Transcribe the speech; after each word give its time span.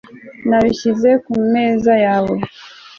nabishyize 0.49 1.09
kumeza 1.25 1.93
yawe 2.05 2.35